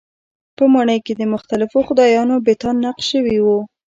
[0.57, 3.59] په ماڼۍ کې د مختلفو خدایانو بتان نقش شوي وو.